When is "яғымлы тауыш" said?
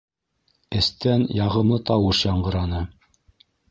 1.41-2.25